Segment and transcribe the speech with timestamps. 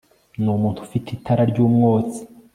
[0.43, 2.21] Numuntu ufite itara ryumwotsi